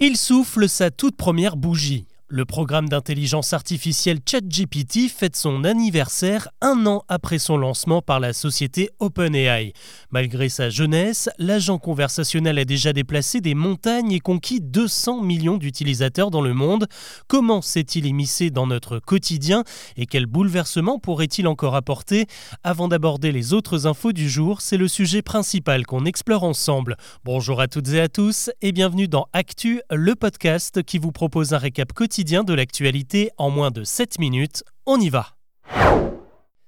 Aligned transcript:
Il 0.00 0.16
souffle 0.16 0.68
sa 0.68 0.90
toute 0.90 1.16
première 1.16 1.56
bougie. 1.56 2.06
Le 2.36 2.44
programme 2.44 2.88
d'intelligence 2.88 3.52
artificielle 3.52 4.18
ChatGPT 4.28 5.08
fête 5.08 5.36
son 5.36 5.62
anniversaire 5.62 6.48
un 6.60 6.84
an 6.84 7.04
après 7.06 7.38
son 7.38 7.56
lancement 7.56 8.02
par 8.02 8.18
la 8.18 8.32
société 8.32 8.90
OpenAI. 8.98 9.72
Malgré 10.10 10.48
sa 10.48 10.68
jeunesse, 10.68 11.30
l'agent 11.38 11.78
conversationnel 11.78 12.58
a 12.58 12.64
déjà 12.64 12.92
déplacé 12.92 13.40
des 13.40 13.54
montagnes 13.54 14.10
et 14.10 14.18
conquis 14.18 14.60
200 14.60 15.22
millions 15.22 15.58
d'utilisateurs 15.58 16.32
dans 16.32 16.40
le 16.40 16.54
monde. 16.54 16.88
Comment 17.28 17.62
s'est-il 17.62 18.04
émissé 18.04 18.50
dans 18.50 18.66
notre 18.66 18.98
quotidien 18.98 19.62
et 19.96 20.06
quel 20.06 20.26
bouleversement 20.26 20.98
pourrait-il 20.98 21.46
encore 21.46 21.76
apporter? 21.76 22.26
Avant 22.64 22.88
d'aborder 22.88 23.30
les 23.30 23.52
autres 23.52 23.86
infos 23.86 24.12
du 24.12 24.28
jour, 24.28 24.60
c'est 24.60 24.76
le 24.76 24.88
sujet 24.88 25.22
principal 25.22 25.86
qu'on 25.86 26.04
explore 26.04 26.42
ensemble. 26.42 26.96
Bonjour 27.24 27.60
à 27.60 27.68
toutes 27.68 27.90
et 27.90 28.00
à 28.00 28.08
tous 28.08 28.50
et 28.60 28.72
bienvenue 28.72 29.06
dans 29.06 29.28
Actu, 29.32 29.82
le 29.88 30.16
podcast 30.16 30.82
qui 30.82 30.98
vous 30.98 31.12
propose 31.12 31.54
un 31.54 31.58
récap 31.58 31.92
quotidien 31.92 32.23
de 32.24 32.54
l'actualité 32.54 33.30
en 33.36 33.50
moins 33.50 33.70
de 33.70 33.84
7 33.84 34.18
minutes. 34.18 34.64
On 34.86 34.98
y 34.98 35.10
va 35.10 35.33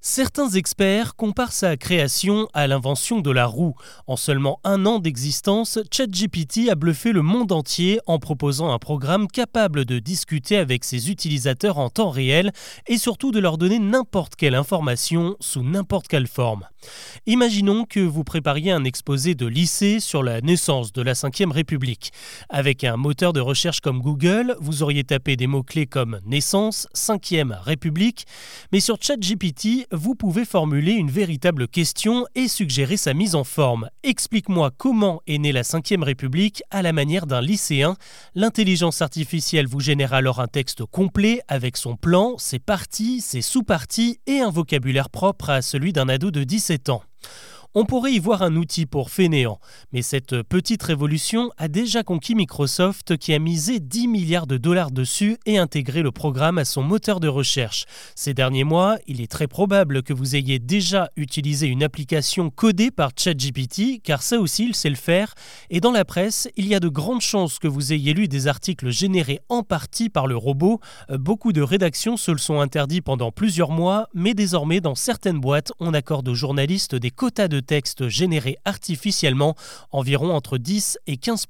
Certains 0.09 0.51
experts 0.51 1.16
comparent 1.16 1.51
sa 1.51 1.77
création 1.77 2.46
à 2.55 2.69
l'invention 2.69 3.20
de 3.20 3.33
la 3.33 3.45
roue. 3.45 3.74
En 4.06 4.15
seulement 4.15 4.60
un 4.62 4.87
an 4.87 5.01
d'existence, 5.01 5.80
ChatGPT 5.91 6.70
a 6.70 6.77
bluffé 6.77 7.10
le 7.10 7.23
monde 7.23 7.51
entier 7.51 7.98
en 8.06 8.20
proposant 8.20 8.73
un 8.73 8.79
programme 8.79 9.27
capable 9.27 9.84
de 9.84 9.98
discuter 9.98 10.59
avec 10.59 10.84
ses 10.84 11.10
utilisateurs 11.10 11.79
en 11.79 11.91
temps 11.91 12.10
réel 12.10 12.52
et 12.87 12.98
surtout 12.98 13.32
de 13.32 13.41
leur 13.41 13.59
donner 13.59 13.80
n'importe 13.80 14.37
quelle 14.37 14.55
information 14.55 15.37
sous 15.41 15.65
n'importe 15.65 16.07
quelle 16.07 16.29
forme. 16.29 16.68
Imaginons 17.27 17.84
que 17.84 17.98
vous 17.98 18.23
prépariez 18.23 18.70
un 18.70 18.84
exposé 18.84 19.34
de 19.34 19.46
lycée 19.46 19.98
sur 19.98 20.23
la 20.23 20.41
naissance 20.41 20.93
de 20.93 21.02
la 21.02 21.15
Ve 21.15 21.51
République. 21.51 22.12
Avec 22.48 22.84
un 22.84 22.96
moteur 22.96 23.32
de 23.32 23.41
recherche 23.41 23.80
comme 23.80 24.01
Google, 24.01 24.57
vous 24.60 24.84
auriez 24.84 25.02
tapé 25.02 25.34
des 25.34 25.48
mots-clés 25.48 25.87
comme 25.87 26.20
naissance, 26.24 26.87
5e 26.95 27.59
République, 27.60 28.24
mais 28.70 28.79
sur 28.79 28.98
ChatGPT, 29.01 29.88
vous 29.97 30.15
pouvez 30.15 30.45
formuler 30.45 30.93
une 30.93 31.11
véritable 31.11 31.66
question 31.66 32.27
et 32.35 32.49
suggérer 32.49 32.97
sa 32.97 33.15
mise 33.15 33.35
en 33.35 33.45
forme. 33.45 33.89
Explique-moi 34.03 34.71
comment 34.77 35.23
est 35.27 35.38
née 35.38 35.53
la 35.53 35.63
Ve 35.63 36.03
République 36.03 36.63
à 36.71 36.83
la 36.83 36.93
manière 36.93 37.27
d'un 37.27 37.41
lycéen. 37.41 37.97
L'intelligence 38.35 39.03
artificielle 39.03 39.66
vous 39.66 39.80
génère 39.80 40.13
alors 40.13 40.41
un 40.41 40.47
texte 40.47 40.85
complet 40.85 41.41
avec 41.49 41.77
son 41.77 41.97
plan, 41.97 42.37
ses 42.38 42.59
parties, 42.59 43.21
ses 43.21 43.43
sous-parties 43.43 44.21
et 44.27 44.41
un 44.41 44.51
vocabulaire 44.51 45.11
propre 45.11 45.51
à 45.51 45.63
celui 45.63 45.93
d'un 45.93 46.09
ado 46.09 46.31
de 46.31 46.45
17 46.45 46.91
ans. 46.91 47.03
On 47.79 47.85
pourrait 47.85 48.15
y 48.15 48.19
voir 48.19 48.41
un 48.41 48.57
outil 48.57 48.87
pour 48.87 49.10
fainéants, 49.10 49.60
mais 49.93 50.01
cette 50.01 50.43
petite 50.45 50.82
révolution 50.82 51.51
a 51.59 51.69
déjà 51.69 52.02
conquis 52.02 52.35
Microsoft 52.35 53.19
qui 53.19 53.35
a 53.35 53.38
misé 53.38 53.80
10 53.80 54.09
milliards 54.09 54.46
de 54.46 54.57
dollars 54.57 54.91
dessus 54.91 55.37
et 55.45 55.59
intégré 55.59 56.01
le 56.01 56.10
programme 56.10 56.57
à 56.57 56.65
son 56.65 56.82
moteur 56.82 57.21
de 57.21 57.29
recherche. 57.29 57.85
Ces 58.15 58.32
derniers 58.32 58.65
mois, 58.65 58.97
il 59.07 59.21
est 59.21 59.30
très 59.30 59.47
probable 59.47 60.02
que 60.02 60.15
vous 60.15 60.37
ayez 60.37 60.59
déjà 60.59 61.10
utilisé 61.16 61.66
une 61.66 61.82
application 61.82 62.49
codée 62.49 62.91
par 62.91 63.10
ChatGPT, 63.15 64.00
car 64.03 64.22
ça 64.22 64.41
aussi 64.41 64.65
il 64.65 64.75
sait 64.75 64.88
le 64.88 64.97
faire, 64.97 65.34
et 65.69 65.81
dans 65.81 65.93
la 65.93 66.06
presse, 66.06 66.49
il 66.56 66.66
y 66.66 66.75
a 66.75 66.81
de 66.81 66.88
grandes 66.88 67.21
chances 67.21 67.59
que 67.59 67.69
vous 67.69 67.93
ayez 67.93 68.15
lu 68.15 68.27
des 68.27 68.47
articles 68.47 68.88
générés 68.88 69.41
en 69.50 69.62
partie 69.62 70.09
par 70.09 70.27
le 70.27 70.37
robot. 70.38 70.81
Beaucoup 71.10 71.53
de 71.53 71.60
rédactions 71.60 72.16
se 72.16 72.31
le 72.31 72.38
sont 72.38 72.59
interdits 72.59 73.03
pendant 73.03 73.32
plusieurs 73.32 73.71
mois, 73.71 74.09
mais 74.15 74.32
désormais 74.32 74.81
dans 74.81 74.94
certaines 74.94 75.41
boîtes, 75.41 75.72
on 75.78 75.93
accorde 75.93 76.27
aux 76.31 76.34
journalistes 76.34 76.94
des 76.94 77.10
quotas 77.10 77.49
de 77.49 77.66
texte 77.67 78.09
générés 78.09 78.59
artificiellement, 78.65 79.56
environ 79.91 80.34
entre 80.34 80.59
10 80.59 80.99
et 81.06 81.17
15 81.17 81.47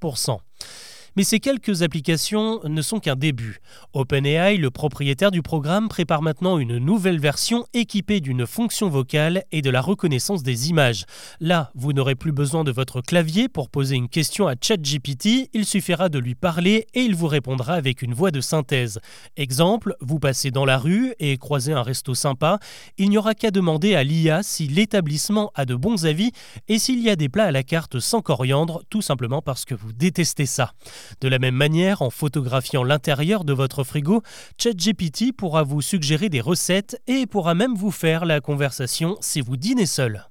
mais 1.17 1.25
ces 1.25 1.41
quelques 1.41 1.83
applications 1.83 2.61
ne 2.65 2.83
sont 2.83 3.01
qu'un 3.01 3.17
début. 3.17 3.61
OpenAI, 3.95 4.59
le 4.59 4.71
propriétaire 4.71 5.31
du 5.31 5.43
programme, 5.43 5.89
prépare 5.89 6.23
maintenant 6.23 6.59
une 6.59 6.77
nouvelle 6.79 7.19
version 7.19 7.65
équipée 7.73 8.21
d'une 8.21 8.47
fonction 8.47 8.89
vocale 8.89 9.45
et 9.51 9.63
de 9.63 9.71
la 9.71 9.81
reconnaissance 9.81 10.43
des 10.43 10.69
images. 10.69 11.05
Là, 11.41 11.71
vous 11.75 11.93
n'aurez 11.93 12.15
plus 12.15 12.33
besoin 12.33 12.65
de 12.65 12.71
votre 12.71 13.01
clavier 13.01 13.49
pour 13.49 13.71
poser 13.71 13.97
une 13.97 14.09
question 14.09 14.47
à 14.47 14.55
ChatGPT, 14.61 15.51
il 15.55 15.65
suffira 15.65 16.09
de 16.09 16.19
lui 16.19 16.35
parler 16.35 16.87
et 16.95 17.01
il 17.01 17.15
vous 17.15 17.27
répondra 17.27 17.75
avec 17.75 18.03
une 18.03 18.13
voix 18.13 18.31
de 18.31 18.41
synthèse. 18.41 19.01
Exemple, 19.37 19.97
vous 20.01 20.19
passez 20.19 20.51
dans 20.51 20.65
la 20.65 20.79
rue 20.79 21.15
et 21.19 21.39
croisez 21.39 21.73
un 21.73 21.83
resto 21.83 22.15
sympa, 22.15 22.59
il 22.99 23.09
n'y 23.09 23.19
aura 23.19 23.35
qu'à 23.35 23.51
demander 23.51 23.95
à 23.95 24.05
l'IA 24.05 24.43
si 24.43 24.69
l'établissement 24.69 25.51
a 25.55 25.65
de 25.65 25.75
bons 25.75 26.05
avis 26.05 26.33
et 26.69 26.79
s'il 26.79 27.01
y 27.01 27.09
a 27.09 27.17
des 27.17 27.29
plats 27.29 27.45
à 27.45 27.53
la 27.53 27.63
carte 27.63 28.01
sans 28.01 28.21
coriandre, 28.21 28.83
tout 28.91 29.03
simplement 29.03 29.41
parce 29.41 29.65
que 29.65 29.75
vous 29.75 29.93
détestez 29.93 30.47
ça. 30.47 30.73
De 31.21 31.29
la 31.29 31.39
même 31.39 31.55
manière, 31.55 32.03
en 32.03 32.11
photographiant 32.11 32.85
l'intérieur 32.85 33.45
de 33.45 33.53
votre 33.53 33.85
frigo, 33.85 34.23
ChatGPT 34.59 35.33
pourra 35.37 35.63
vous 35.63 35.83
suggérer 35.83 36.29
des 36.29 36.41
recettes 36.41 37.01
et 37.07 37.27
pourra 37.27 37.55
même 37.55 37.75
vous 37.75 37.91
faire 37.91 38.25
la 38.25 38.41
conversation 38.41 39.17
si 39.21 39.41
vous 39.41 39.57
dînez 39.57 39.87
seul. 39.87 40.27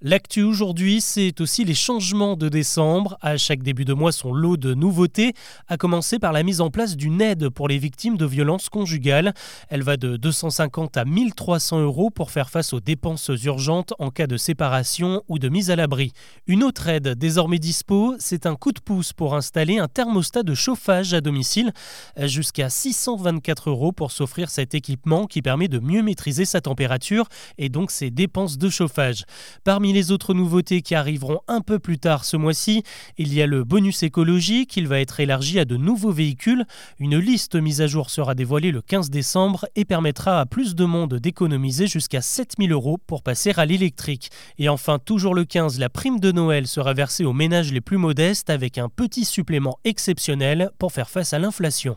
L'actu 0.00 0.44
aujourd'hui, 0.44 1.00
c'est 1.00 1.40
aussi 1.40 1.64
les 1.64 1.74
changements 1.74 2.36
de 2.36 2.48
décembre. 2.48 3.18
À 3.20 3.36
chaque 3.36 3.64
début 3.64 3.84
de 3.84 3.94
mois, 3.94 4.12
son 4.12 4.32
lot 4.32 4.56
de 4.56 4.72
nouveautés, 4.72 5.32
à 5.66 5.76
commencer 5.76 6.20
par 6.20 6.32
la 6.32 6.44
mise 6.44 6.60
en 6.60 6.70
place 6.70 6.96
d'une 6.96 7.20
aide 7.20 7.48
pour 7.48 7.66
les 7.66 7.78
victimes 7.78 8.16
de 8.16 8.24
violences 8.24 8.68
conjugales. 8.68 9.34
Elle 9.68 9.82
va 9.82 9.96
de 9.96 10.16
250 10.16 10.96
à 10.96 11.04
1300 11.04 11.80
euros 11.80 12.10
pour 12.10 12.30
faire 12.30 12.48
face 12.48 12.72
aux 12.72 12.78
dépenses 12.78 13.28
urgentes 13.42 13.92
en 13.98 14.10
cas 14.10 14.28
de 14.28 14.36
séparation 14.36 15.24
ou 15.26 15.40
de 15.40 15.48
mise 15.48 15.68
à 15.68 15.74
l'abri. 15.74 16.12
Une 16.46 16.62
autre 16.62 16.86
aide 16.86 17.14
désormais 17.14 17.58
dispo, 17.58 18.14
c'est 18.20 18.46
un 18.46 18.54
coup 18.54 18.70
de 18.70 18.80
pouce 18.80 19.12
pour 19.12 19.34
installer 19.34 19.78
un 19.78 19.88
thermostat 19.88 20.44
de 20.44 20.54
chauffage 20.54 21.12
à 21.12 21.20
domicile, 21.20 21.72
jusqu'à 22.16 22.70
624 22.70 23.70
euros 23.70 23.90
pour 23.90 24.12
s'offrir 24.12 24.48
cet 24.48 24.76
équipement 24.76 25.26
qui 25.26 25.42
permet 25.42 25.66
de 25.66 25.80
mieux 25.80 26.04
maîtriser 26.04 26.44
sa 26.44 26.60
température 26.60 27.26
et 27.58 27.68
donc 27.68 27.90
ses 27.90 28.12
dépenses 28.12 28.58
de 28.58 28.68
chauffage. 28.68 29.24
Parmi 29.64 29.87
les 29.92 30.12
autres 30.12 30.34
nouveautés 30.34 30.82
qui 30.82 30.94
arriveront 30.94 31.40
un 31.48 31.60
peu 31.60 31.78
plus 31.78 31.98
tard 31.98 32.24
ce 32.24 32.36
mois-ci, 32.36 32.82
il 33.16 33.32
y 33.34 33.42
a 33.42 33.46
le 33.46 33.64
bonus 33.64 34.02
écologique, 34.02 34.76
il 34.76 34.88
va 34.88 35.00
être 35.00 35.20
élargi 35.20 35.58
à 35.58 35.64
de 35.64 35.76
nouveaux 35.76 36.12
véhicules. 36.12 36.64
Une 36.98 37.18
liste 37.18 37.54
mise 37.54 37.80
à 37.80 37.86
jour 37.86 38.10
sera 38.10 38.34
dévoilée 38.34 38.70
le 38.70 38.82
15 38.82 39.10
décembre 39.10 39.66
et 39.76 39.84
permettra 39.84 40.40
à 40.40 40.46
plus 40.46 40.74
de 40.74 40.84
monde 40.84 41.14
d'économiser 41.14 41.86
jusqu'à 41.86 42.20
7000 42.20 42.72
euros 42.72 42.98
pour 43.06 43.22
passer 43.22 43.52
à 43.56 43.66
l'électrique. 43.66 44.30
Et 44.58 44.68
enfin, 44.68 44.98
toujours 44.98 45.34
le 45.34 45.44
15, 45.44 45.78
la 45.78 45.88
prime 45.88 46.20
de 46.20 46.32
Noël 46.32 46.66
sera 46.66 46.94
versée 46.94 47.24
aux 47.24 47.32
ménages 47.32 47.72
les 47.72 47.80
plus 47.80 47.98
modestes 47.98 48.50
avec 48.50 48.78
un 48.78 48.88
petit 48.88 49.24
supplément 49.24 49.78
exceptionnel 49.84 50.70
pour 50.78 50.92
faire 50.92 51.10
face 51.10 51.32
à 51.32 51.38
l'inflation. 51.38 51.96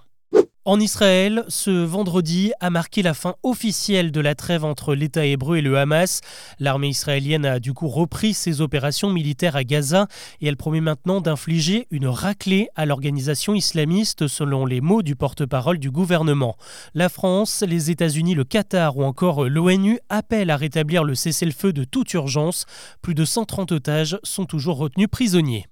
En 0.63 0.79
Israël, 0.79 1.43
ce 1.47 1.71
vendredi 1.71 2.51
a 2.59 2.69
marqué 2.69 3.01
la 3.01 3.15
fin 3.15 3.33
officielle 3.41 4.11
de 4.11 4.21
la 4.21 4.35
trêve 4.35 4.63
entre 4.63 4.93
l'État 4.93 5.25
hébreu 5.25 5.57
et 5.57 5.61
le 5.61 5.75
Hamas. 5.75 6.21
L'armée 6.59 6.89
israélienne 6.89 7.47
a 7.47 7.59
du 7.59 7.73
coup 7.73 7.87
repris 7.87 8.35
ses 8.35 8.61
opérations 8.61 9.09
militaires 9.09 9.55
à 9.55 9.63
Gaza 9.63 10.05
et 10.39 10.47
elle 10.47 10.57
promet 10.57 10.79
maintenant 10.79 11.19
d'infliger 11.19 11.87
une 11.89 12.05
raclée 12.05 12.69
à 12.75 12.85
l'organisation 12.85 13.55
islamiste 13.55 14.27
selon 14.27 14.67
les 14.67 14.81
mots 14.81 15.01
du 15.01 15.15
porte-parole 15.15 15.79
du 15.79 15.89
gouvernement. 15.89 16.55
La 16.93 17.09
France, 17.09 17.63
les 17.67 17.89
États-Unis, 17.89 18.35
le 18.35 18.43
Qatar 18.43 18.97
ou 18.97 19.03
encore 19.03 19.45
l'ONU 19.45 19.97
appellent 20.09 20.51
à 20.51 20.57
rétablir 20.57 21.03
le 21.03 21.15
cessez-le-feu 21.15 21.73
de 21.73 21.85
toute 21.85 22.13
urgence. 22.13 22.67
Plus 23.01 23.15
de 23.15 23.25
130 23.25 23.71
otages 23.71 24.19
sont 24.21 24.45
toujours 24.45 24.77
retenus 24.77 25.07
prisonniers. 25.09 25.65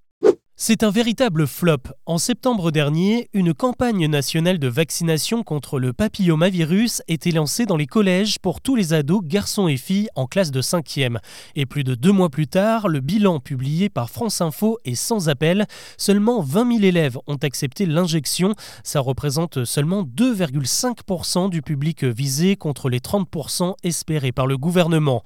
C'est 0.62 0.84
un 0.84 0.92
véritable 0.92 1.48
flop. 1.48 1.84
En 2.06 2.18
septembre 2.18 2.70
dernier, 2.72 3.30
une 3.32 3.54
campagne 3.54 4.08
nationale 4.08 4.60
de 4.60 4.68
vaccination 4.68 5.42
contre 5.42 5.80
le 5.80 5.94
papillomavirus 5.94 7.02
était 7.08 7.32
lancée 7.32 7.66
dans 7.66 7.78
les 7.78 7.88
collèges 7.88 8.40
pour 8.40 8.60
tous 8.60 8.76
les 8.76 8.92
ados, 8.92 9.22
garçons 9.24 9.70
et 9.70 9.78
filles 9.78 10.10
en 10.16 10.28
classe 10.28 10.52
de 10.52 10.62
5e. 10.62 11.20
Et 11.56 11.66
plus 11.66 11.86
de 11.86 11.96
deux 11.96 12.12
mois 12.12 12.28
plus 12.28 12.48
tard, 12.48 12.90
le 12.90 13.00
bilan 13.00 13.40
publié 13.40 13.88
par 13.88 14.10
France 14.10 14.42
Info 14.42 14.78
est 14.84 14.96
sans 14.96 15.30
appel. 15.30 15.66
Seulement 15.98 16.42
20 16.42 16.74
000 16.74 16.84
élèves 16.84 17.18
ont 17.26 17.38
accepté 17.38 17.86
l'injection. 17.86 18.54
Ça 18.84 19.00
représente 19.00 19.64
seulement 19.64 20.04
2,5% 20.04 21.50
du 21.50 21.62
public 21.62 22.04
visé 22.04 22.58
contre 22.58 22.90
les 22.90 23.00
30% 23.00 23.76
espérés 23.84 24.34
par 24.34 24.46
le 24.46 24.58
gouvernement. 24.58 25.24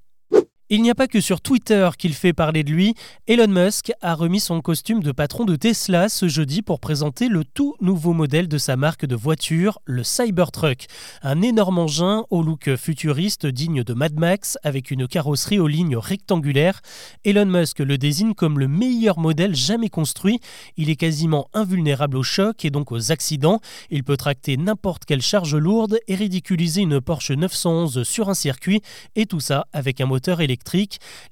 Il 0.70 0.82
n'y 0.82 0.90
a 0.90 0.96
pas 0.96 1.10
que 1.10 1.20
sur 1.20 1.42
Twitter 1.42 1.90
qu'il 1.98 2.14
fait 2.14 2.32
parler 2.32 2.64
de 2.64 2.72
lui. 2.72 2.96
Elon 3.28 3.50
Musk 3.50 3.92
a 4.00 4.16
remis 4.16 4.40
son 4.40 4.62
costume 4.62 5.04
de 5.04 5.12
patron 5.12 5.44
de 5.44 5.58
Tesla 5.58 6.08
ce 6.08 6.30
jeudi 6.30 6.62
pour 6.62 6.80
présenter 6.80 7.28
le 7.28 7.44
tout 7.44 7.76
nouveau 7.82 8.14
modèle 8.14 8.48
de 8.48 8.58
sa 8.58 8.78
marque 8.78 9.06
de 9.06 9.16
voiture, 9.16 9.80
le 9.84 10.04
Cybertruck. 10.04 10.86
Un 11.22 11.42
énorme 11.42 11.80
engin 11.80 12.24
au 12.30 12.42
look 12.42 12.78
futuriste 12.78 13.46
digne 13.46 13.84
de 13.84 13.94
Mad 13.94 14.18
Max 14.18 14.58
avec 14.64 14.90
une 14.90 15.06
carrosserie 15.06 15.60
aux 15.60 15.68
lignes 15.68 15.98
rectangulaires. 15.98 16.80
Elon 17.26 17.46
Musk 17.46 17.80
le 17.80 17.98
désigne 17.98 18.34
comme 18.34 18.58
le 18.58 18.70
meilleur 18.70 19.20
modèle 19.20 19.56
jamais 19.56 19.90
construit. 19.90 20.40
Il 20.78 20.90
est 20.90 20.96
quasiment 20.96 21.50
invulnérable 21.54 22.16
aux 22.16 22.24
chocs 22.24 22.64
et 22.64 22.70
donc 22.70 22.94
aux 22.94 23.12
accidents. 23.12 23.60
Il 23.90 24.06
peut 24.06 24.18
tracter 24.18 24.56
n'importe 24.56 25.04
quelle 25.04 25.22
charge 25.22 25.56
lourde 25.56 26.00
et 26.08 26.16
ridiculiser 26.16 26.84
une 26.84 27.02
Porsche 27.02 27.32
911 27.32 28.04
sur 28.04 28.30
un 28.30 28.34
circuit 28.34 28.82
et 29.18 29.26
tout 29.26 29.42
ça 29.42 29.68
avec 29.74 30.00
un 30.00 30.06
moteur 30.06 30.40
électrique 30.40 30.53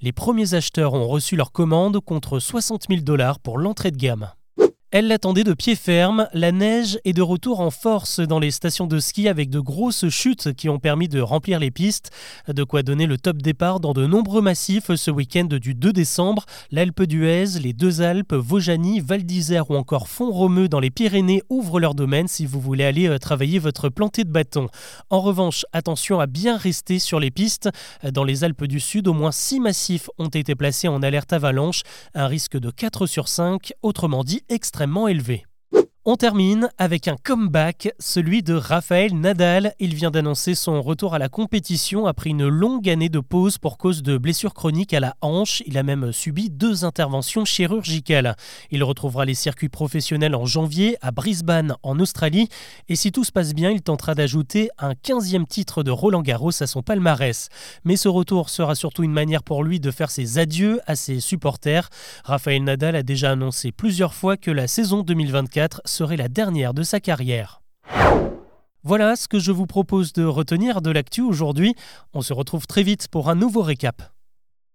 les 0.00 0.12
premiers 0.12 0.54
acheteurs 0.54 0.94
ont 0.94 1.06
reçu 1.06 1.36
leur 1.36 1.52
commande 1.52 2.00
contre 2.00 2.38
60 2.38 2.86
000 2.88 3.00
dollars 3.02 3.38
pour 3.38 3.58
l'entrée 3.58 3.90
de 3.90 3.96
gamme. 3.96 4.30
Elle 4.94 5.08
l'attendait 5.08 5.42
de 5.42 5.54
pied 5.54 5.74
ferme. 5.74 6.28
La 6.34 6.52
neige 6.52 6.98
est 7.06 7.14
de 7.14 7.22
retour 7.22 7.60
en 7.60 7.70
force 7.70 8.20
dans 8.20 8.38
les 8.38 8.50
stations 8.50 8.86
de 8.86 8.98
ski 8.98 9.26
avec 9.26 9.48
de 9.48 9.58
grosses 9.58 10.10
chutes 10.10 10.52
qui 10.52 10.68
ont 10.68 10.78
permis 10.78 11.08
de 11.08 11.18
remplir 11.18 11.58
les 11.60 11.70
pistes. 11.70 12.10
De 12.46 12.62
quoi 12.62 12.82
donner 12.82 13.06
le 13.06 13.16
top 13.16 13.38
départ 13.38 13.80
dans 13.80 13.94
de 13.94 14.04
nombreux 14.06 14.42
massifs 14.42 14.94
ce 14.94 15.10
week-end 15.10 15.46
du 15.46 15.72
2 15.72 15.94
décembre. 15.94 16.44
L'Alpe 16.70 17.04
d'Huez, 17.04 17.58
les 17.58 17.72
deux 17.72 18.02
Alpes, 18.02 18.34
Vaujany, 18.34 19.00
Val 19.00 19.22
d'Isère 19.22 19.70
ou 19.70 19.76
encore 19.76 20.08
Font-Romeu 20.08 20.68
dans 20.68 20.78
les 20.78 20.90
Pyrénées 20.90 21.42
ouvrent 21.48 21.80
leur 21.80 21.94
domaine 21.94 22.28
si 22.28 22.44
vous 22.44 22.60
voulez 22.60 22.84
aller 22.84 23.08
euh, 23.08 23.16
travailler 23.16 23.58
votre 23.58 23.88
planté 23.88 24.24
de 24.24 24.30
bâton. 24.30 24.68
En 25.08 25.22
revanche, 25.22 25.64
attention 25.72 26.20
à 26.20 26.26
bien 26.26 26.58
rester 26.58 26.98
sur 26.98 27.18
les 27.18 27.30
pistes. 27.30 27.70
Dans 28.12 28.24
les 28.24 28.44
Alpes 28.44 28.64
du 28.64 28.78
Sud, 28.78 29.08
au 29.08 29.14
moins 29.14 29.32
6 29.32 29.58
massifs 29.60 30.10
ont 30.18 30.28
été 30.28 30.54
placés 30.54 30.88
en 30.88 31.02
alerte 31.02 31.32
avalanche, 31.32 31.80
un 32.12 32.26
risque 32.26 32.58
de 32.58 32.70
4 32.70 33.06
sur 33.06 33.28
5, 33.28 33.72
autrement 33.80 34.22
dit 34.22 34.42
extrêmement 34.50 34.81
élevé. 35.08 35.44
On 36.04 36.16
termine 36.16 36.68
avec 36.78 37.06
un 37.06 37.14
comeback, 37.14 37.94
celui 38.00 38.42
de 38.42 38.54
Raphaël 38.54 39.14
Nadal. 39.14 39.72
Il 39.78 39.94
vient 39.94 40.10
d'annoncer 40.10 40.56
son 40.56 40.82
retour 40.82 41.14
à 41.14 41.20
la 41.20 41.28
compétition 41.28 42.06
après 42.06 42.30
une 42.30 42.48
longue 42.48 42.90
année 42.90 43.08
de 43.08 43.20
pause 43.20 43.58
pour 43.58 43.78
cause 43.78 44.02
de 44.02 44.18
blessures 44.18 44.52
chroniques 44.52 44.94
à 44.94 44.98
la 44.98 45.14
hanche. 45.20 45.62
Il 45.64 45.78
a 45.78 45.84
même 45.84 46.10
subi 46.10 46.50
deux 46.50 46.84
interventions 46.84 47.44
chirurgicales. 47.44 48.34
Il 48.72 48.82
retrouvera 48.82 49.24
les 49.24 49.34
circuits 49.34 49.68
professionnels 49.68 50.34
en 50.34 50.44
janvier 50.44 50.96
à 51.02 51.12
Brisbane 51.12 51.76
en 51.84 52.00
Australie. 52.00 52.48
Et 52.88 52.96
si 52.96 53.12
tout 53.12 53.22
se 53.22 53.30
passe 53.30 53.54
bien, 53.54 53.70
il 53.70 53.82
tentera 53.82 54.16
d'ajouter 54.16 54.70
un 54.80 54.94
15e 54.94 55.46
titre 55.46 55.84
de 55.84 55.92
Roland 55.92 56.22
Garros 56.22 56.64
à 56.64 56.66
son 56.66 56.82
palmarès. 56.82 57.48
Mais 57.84 57.94
ce 57.94 58.08
retour 58.08 58.50
sera 58.50 58.74
surtout 58.74 59.04
une 59.04 59.12
manière 59.12 59.44
pour 59.44 59.62
lui 59.62 59.78
de 59.78 59.92
faire 59.92 60.10
ses 60.10 60.40
adieux 60.40 60.80
à 60.88 60.96
ses 60.96 61.20
supporters. 61.20 61.90
Raphaël 62.24 62.64
Nadal 62.64 62.96
a 62.96 63.04
déjà 63.04 63.30
annoncé 63.30 63.70
plusieurs 63.70 64.14
fois 64.14 64.36
que 64.36 64.50
la 64.50 64.66
saison 64.66 65.02
2024 65.02 65.82
serait 65.92 66.16
la 66.16 66.28
dernière 66.28 66.74
de 66.74 66.82
sa 66.82 67.00
carrière. 67.00 67.62
Voilà 68.84 69.14
ce 69.14 69.28
que 69.28 69.38
je 69.38 69.52
vous 69.52 69.66
propose 69.66 70.12
de 70.12 70.24
retenir 70.24 70.82
de 70.82 70.90
l'actu 70.90 71.20
aujourd'hui. 71.20 71.76
On 72.14 72.22
se 72.22 72.32
retrouve 72.32 72.66
très 72.66 72.82
vite 72.82 73.06
pour 73.08 73.30
un 73.30 73.36
nouveau 73.36 73.62
récap. 73.62 74.11